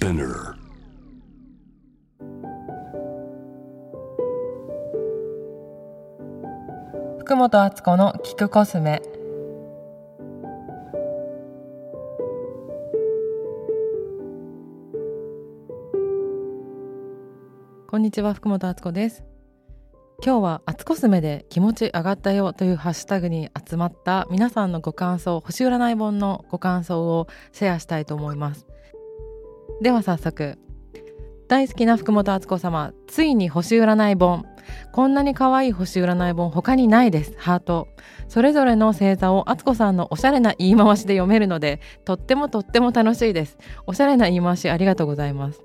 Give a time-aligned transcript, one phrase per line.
[0.00, 0.54] Spinner.
[7.18, 9.02] 福本敦子の聞くコスメ
[17.86, 19.22] こんにちは福本敦子です
[20.24, 28.69] 今日はアツコスメで気持ち上がったよというハッシュタグに集まった皆さんのご感想星占い本のご感想をシェアしたいと思います。
[29.80, 30.58] では早速
[31.48, 34.44] 大好きな福本敦子様ついに星占い本。
[34.92, 37.34] こんなに可愛い星占い本他にないです。
[37.38, 37.88] ハート。
[38.28, 43.58] それぞれの星座を敦子さんのおしゃれな言い回しで読めるのでとってもとっても楽しいです。
[43.86, 45.60] おしゃれな言い回しありがとうございます。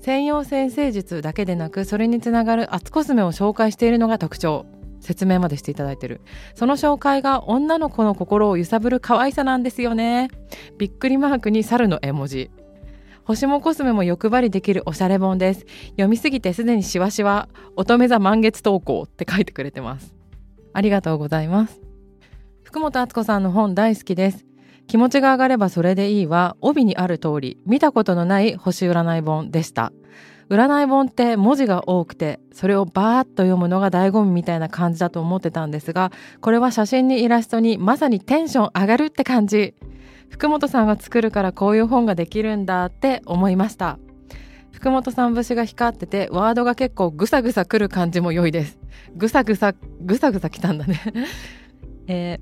[0.00, 4.64] 専用先生術だけでなくそれにつながる厚コスメを紹介しているのが特徴。
[5.00, 6.22] 説明までしていただいてる。
[6.54, 10.30] その紹介が女の子の心を揺さぶる可愛さなんですよね。
[10.78, 12.50] びっくりマークに猿の絵文字。
[13.24, 15.66] 星もコスメも欲張りできるおしゃれ本です。
[15.92, 20.14] 読みすぎてすでにしわしわ乙女座満月投稿って書いてくれてます。
[20.74, 21.80] ありがとうございます。
[22.64, 24.44] 福本敦子さんの本大好きです。
[24.86, 29.92] 気持ちが上がればそれでいいは帯にある通り見たことのない星占い本でした。
[30.50, 36.12] 占い本って文字が多くてそれをバーッと読むのが醍醐味みたいな感じだと思ってたんですが
[36.42, 39.74] これは写真にイラストにまさにテンション上がるって感じ。
[40.34, 44.00] 福本さんが作るからこういう本ができるんだって思いました。
[44.72, 48.80] 福本さん節が光っててワードが結構ぐさぐさくる感じも良いです。
[49.14, 51.00] ぐさぐさぐさぐさきたんだね。
[52.08, 52.40] え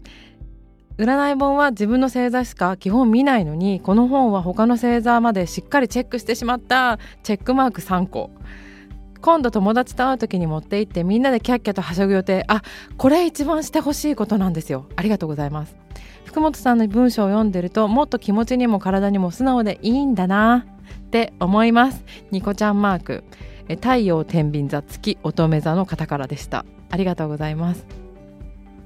[0.97, 6.99] ー、占い本は自分の星座しか基本見ないのにこの本は他の星座までしっかりチェックしてしまった。
[7.23, 8.31] チェックマーク3個。
[9.21, 12.45] 今度友達と会う時に持って行ってみんなでキャッキャとはしゃぐ予定。
[12.49, 12.63] あ
[12.97, 14.87] これ一番してほしいことなんですよ。
[14.97, 15.82] ありがとうございます。
[16.25, 20.67] 福本さんの文章を読んでるともっと気持ちにも体にも素直でいいんだな
[21.07, 22.05] って思います。
[22.31, 23.25] ニコちゃんマーク。
[23.69, 26.65] 太陽天秤座月乙女座の方からでした。
[26.91, 27.87] ありがとうございます。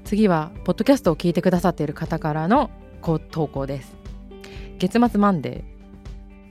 [0.03, 2.69] 次はポッドキャストを聞いてくださっている方からの
[3.31, 3.95] 投稿です。
[4.77, 5.63] 月末マンデ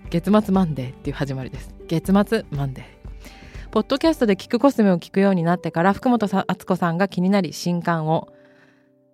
[0.08, 0.10] ー。
[0.10, 1.74] 月末マンデーっていう始まりです。
[1.88, 2.84] 月末マンデー。
[3.70, 8.28] ポッドキャストで聞くコスメを聞くようになってから福本敦子さんが気になり新刊を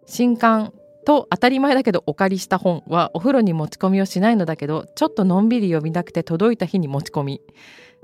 [0.06, 0.72] 新刊
[1.04, 7.40] と当たり前だけどお借りした本はお風呂に持ち込みをしないのだけどちょっとのんびり読みたくて届いた日に持ち込み。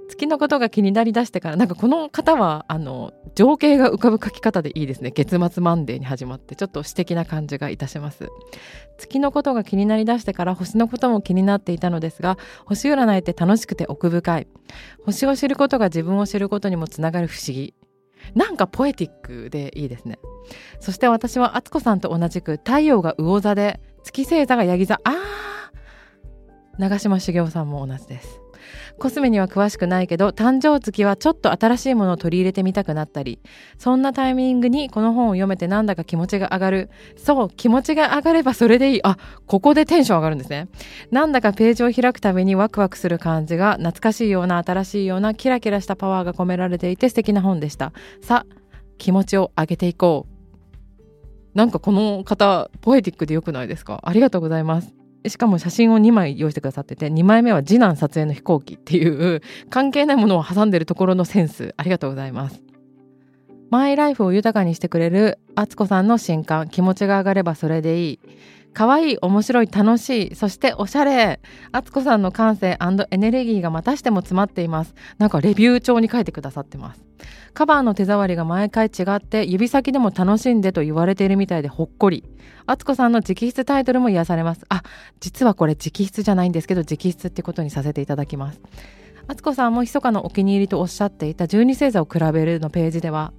[0.09, 5.11] 月のことが気になりだしてからなんかこの方はあの情景が浮かぶ書き方でいいですね。
[5.11, 8.29] 月末マンデーに始まってちょっと詩的な感じがいたします。
[8.97, 14.49] 月のことが気になりだしてから星のことも気になっていたのですが星占いって楽しくて奥深い。
[15.05, 17.75] 星を知ることが自分を知ることにもつながる不思議。
[18.35, 20.19] なんかポエティックでいいですね。
[20.81, 25.01] そして私は敦子さんと同じく太陽が魚座で月星座がヤギ座。
[25.05, 25.15] あー
[26.79, 28.41] 長嶋茂雄さんも同じです。
[28.99, 33.41] コスメには詳しくないけど誕生月はちょっと新しいものを取り入れてみたくなったり
[33.79, 36.91] そんなタイミングにこの本を読めてなんだか気持ちが上がる。
[37.17, 39.01] そう気持ちが上がればそれでいい。
[39.03, 40.69] あここでテンション上がるんですね。
[41.11, 47.93] なんだかページを開くたびにワクワクする感じが懐かしいような新しいようなキラキラしたパワーが込められていて素敵な本でした。
[48.23, 48.55] さあ
[48.99, 50.39] 気持ちを上げていこう。
[51.55, 54.01] なんかこの方ポエティックで良くないですか？
[54.03, 54.98] ありがとうございます。
[55.27, 59.41] しかも写真を2枚用意してくださってて2枚目は次男撮影の飛行機っていう
[59.71, 61.75] 関係ないものを挟んでるところのセンス。
[61.77, 62.63] ありがとうございます。
[63.71, 66.69] マイライフを豊かにしてくれる敦子さんの新刊。
[66.69, 68.21] 気持ちが上がればそれでいい。
[68.75, 71.41] 可愛い面白い楽しいそしておしゃれ。
[71.73, 72.79] あつこさんの感性
[73.11, 74.95] エネルギーがまたしても詰まっています。
[75.19, 77.03] なんかレビュー帳に書いてくださってます。
[77.55, 82.25] カバーの手触りが毎回違って指先でも楽しんでと言われているみたいでほっこり。
[82.67, 84.65] あつこさんの直筆タイトルも癒されます。
[84.69, 84.83] あ
[85.21, 88.61] 実はこれ直筆じゃないんですけど直筆ってことにさせていただきます。
[89.27, 93.33] あつこさんも密かなお気に入りとおっしゃっていた12星座を比べるのページでは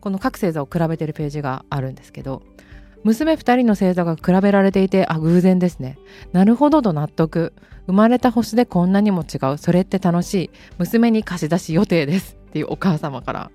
[0.00, 2.42] この各星座を比べてるページがあるんですけど
[3.06, 5.96] 娘2人の星座が比べられていてあ偶然ですね。
[6.32, 7.52] なるほどと納得。
[7.86, 9.58] 生まれた星でこんなにも違う。
[9.58, 10.50] それって楽しい。
[10.78, 13.50] 娘に貸し出し予定ですっていうお母様から。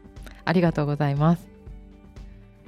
[0.45, 1.49] ありがとうございます。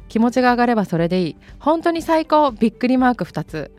[0.09, 1.37] 気持ちが上がればそれでいい。
[1.57, 2.51] 本当に最高。
[2.51, 3.71] びっくりマーク2つ。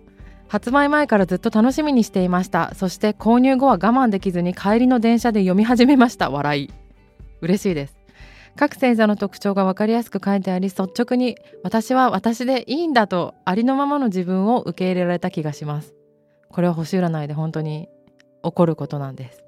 [0.49, 2.75] 発売前からずっと楽しみにしていました。
[2.75, 6.31] そして購入後は我慢できずに帰りの電車で読み始めました。
[6.31, 6.73] 笑い。
[7.43, 7.94] 嬉しいです。
[8.57, 15.95] 各星座の特徴が分かりやすく書いてあり率直に私は私でいいんだとありのままの自分を受け入れられた気がします。
[16.49, 17.89] これは星占いで本当に
[18.45, 19.45] 起こることなんです。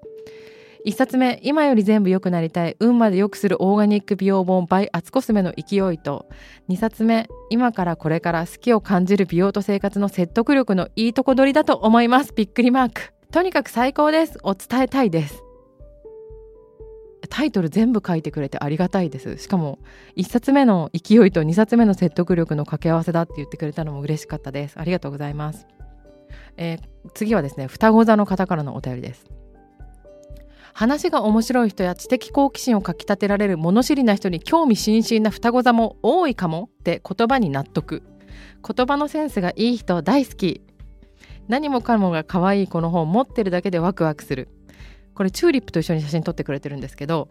[0.87, 6.27] 1冊目今より全部良くなりたい運まで良くするオーガニック美容本 by アツコスメの勢いと。
[6.69, 12.33] 2冊目今からこれから好きを感じる美容と生活の説得力のいいとこ取りだと思います。
[12.35, 13.13] びっくりマーク。
[13.33, 14.39] とにかく最高です。
[14.45, 15.46] を伝えたいです。
[17.27, 19.39] タイトル全部書いてくれてありがたいです。
[19.39, 19.79] しかも
[20.17, 24.79] 1冊目の勢いと2冊目の説得力の掛け合わせだって言ってくれたのも嬉しかったです。
[24.79, 25.67] ありがとうございます、
[26.57, 29.27] えー、次はですね双子座の方からのお便りです。
[30.73, 38.03] 話が面白い人や知的好奇心をかきたてられる物知りな人に興味津々な双子座も多いかもって言葉に納得。
[38.63, 40.61] 言葉のセンスがいい人大好き。
[41.49, 44.49] 何もかもが可愛いこの本持ってるだけでワクワクする。
[45.17, 47.29] これチューリップと一緒に写真撮ってくれてるんですけど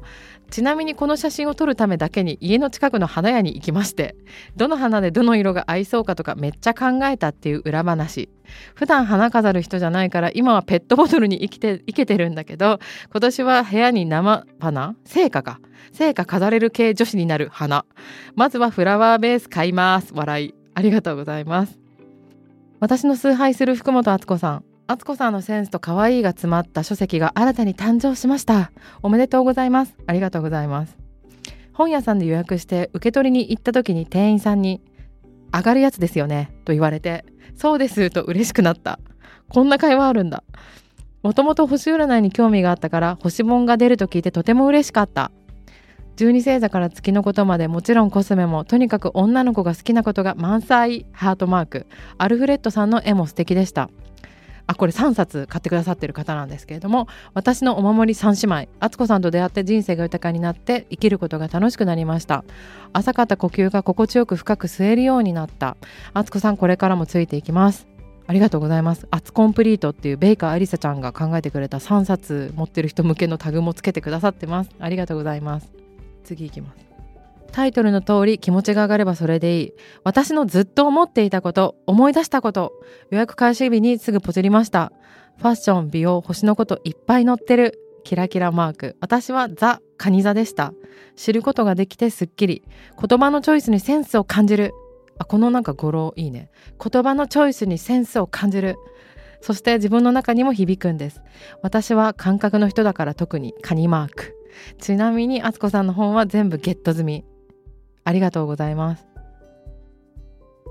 [0.49, 4.15] ちなみにこの写真を撮るためだけに家の近くの花屋に行きまして
[4.55, 8.29] どの花でどの色が合いそうかとかめっちゃ考えたっていう裏話。
[8.75, 12.79] 普段花飾る人じゃないから今はペットボトルに生きて生けてるんだけど
[13.11, 15.59] 今年は部屋に生花聖火か。
[15.93, 17.85] 聖火飾れる系女子になる花。
[18.35, 20.13] まずはフラワーベース買います。
[20.13, 20.55] 笑い。
[20.73, 21.79] ありがとうございます。
[22.79, 24.74] 私の崇拝する福本敦子さん。
[24.87, 28.71] 敦子さんのセンスと可愛いが詰まった書籍が新たに誕生しました。
[29.01, 29.95] おめでとうございます。
[30.05, 30.95] ありがとうございます。
[31.73, 34.83] 本屋さんで予約して受け取りに行った時に店員さんに
[35.51, 38.99] 上がるやつですよねと言われてそうですと嬉しくなった。
[39.49, 40.43] こんな会話あるんだ。
[41.23, 45.31] もともと星占いに興味があったから星本が出ると聞いてとても嬉しかった。
[46.17, 51.07] 12星座から月のことまでもちろんコスメもとにかく女の子が好きなことが満載。
[51.11, 51.87] ハートマーク。
[52.19, 53.89] アルフレッドさんの絵も素敵でした。
[54.67, 62.43] あこれ3冊買ってくださってる方なんですけれども私のお守り3姉妹敦子さんと出会って人生が豊かになって生きることが楽しくなりました
[62.93, 65.77] 浅かった呼吸が心地よく深く吸えるようになった
[66.13, 67.87] 敦子さんこれからもついていきます
[68.27, 69.07] ありがとうございます。
[69.11, 74.71] アツコンプリートっていうベイカーアリサちゃんが考えてくれた3冊持ってる人向けのタグもつけてくださってます。
[74.79, 75.69] ありがとうございます。
[76.23, 76.84] 次いきます。
[77.55, 79.73] タイトルの通り気持ちが上がればそれでいい。
[80.03, 82.73] 私のずっと思っていたこと、思い出したこと、
[83.11, 84.91] 予約開始日にすぐポチりました。
[85.37, 87.79] ファッション、美容、星のこといっぱい載ってる。
[88.03, 88.97] キラキラマーク。
[88.99, 90.73] 私はザ・カニ座でした。
[91.15, 92.65] 知ることができてすっきり。
[92.99, 94.73] 言葉のチョイスにセンスを感じる。
[95.17, 96.51] あ、このなんか語呂いいね。
[96.77, 98.75] 言葉のチョイスにセンスを感じる。
[99.39, 101.21] そして自分の中にも響くんです。
[101.61, 104.35] 私は感覚の人だから特にカニマーク。
[104.77, 107.25] ちなみに、あつこさんの本は全部ゲット済み。
[108.05, 109.15] ありがとうございます。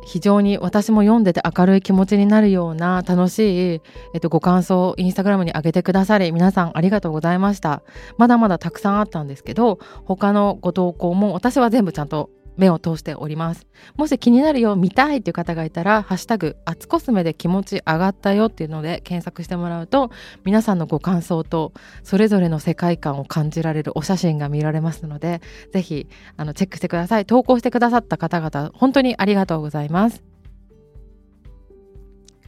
[0.05, 3.81] 非常に私も読んでて明るい気持ちになるような楽しい、
[4.13, 7.83] えっと、ご感想をインスタグラムに上げてくださり皆さんありがとうございました
[8.19, 13.67] まだまだたくさんあったんですけど他のご投稿も私は全部ちゃんと目を通しております。
[13.97, 20.11] もし気になるよ見たいっていう方がいたら「ハッシュタグアツコスメ」で気持ち上がったよっていうので検索してもらうと
[20.45, 21.73] 皆さんのご感想と
[22.03, 25.41] それぞれの世界観を感じられるお写真が見られますので
[25.73, 27.27] ぜひあのチェックしてください。
[27.27, 30.23] 投稿してくださった方々本当にありがとうございます。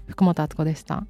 [0.06, 1.06] 福本敦子でした。